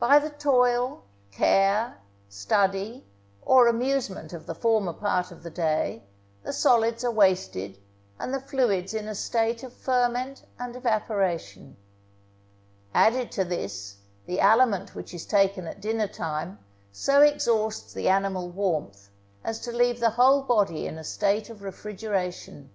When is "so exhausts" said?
16.90-17.92